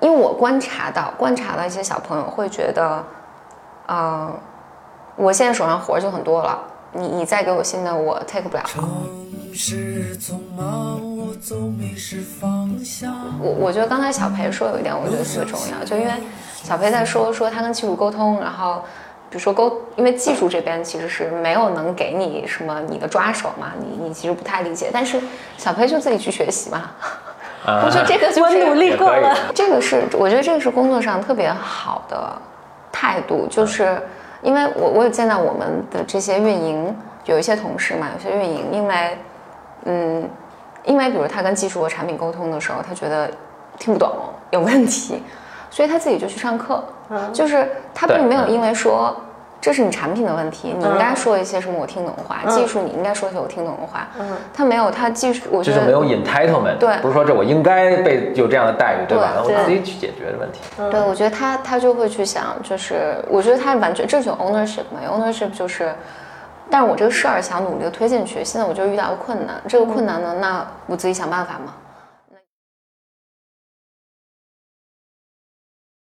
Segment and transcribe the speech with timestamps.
[0.00, 3.04] 因为我观察到，观察到一些小朋友会觉得，
[3.86, 4.32] 呃，
[5.16, 6.58] 我现在手上活就很多了，
[6.92, 8.62] 你你再给我新的，我 take 不了。
[8.66, 8.82] 城
[9.52, 11.20] 市，我。
[13.40, 16.12] 我我觉得刚才小裴说有一点，我觉得特别重要，就因为
[16.62, 18.82] 小裴在说说他跟技术沟通，然后
[19.28, 25.20] 比如说沟，因为技术这边其实是没有能给你什么你的抓手嘛，你你其实不太理解，但是
[25.56, 26.90] 小裴就自己去学习嘛。
[27.64, 29.36] 啊我觉得这个就是我努力过了。
[29.54, 32.32] 这个是我觉得这个是工作上特别好的
[32.90, 34.00] 态度，就是
[34.42, 36.96] 因为我我有见到我们的这些运营
[37.26, 39.18] 有一些同事嘛，有些运营因为
[39.84, 40.28] 嗯，
[40.84, 43.30] 因为比如他跟技术和产品沟通的时候，他觉得
[43.78, 44.10] 听不懂
[44.50, 45.22] 有问题，
[45.70, 46.82] 所以他自己就去上课，
[47.32, 49.14] 就是他并没有因为说。
[49.60, 52.50] 这是你产品的问题，你应该说一些什么我听懂的话。
[52.50, 54.08] 技术你应该说一些我听懂的话。
[54.54, 59.32] 他没有，他技术我觉得就是没有 entitlement，对不是说这我应该被有这样的待遇，对吧？
[59.44, 60.60] 对我自己去解决的问题。
[60.90, 65.92] 对，我觉得他他就会去想，就是我觉得他完全这就 ownership 嘛，ownership 就是，
[66.70, 71.74] 但是我这个事儿想努力的推进去，现在我就遇到个困难，这个困难呢，那我自己想办法嘛。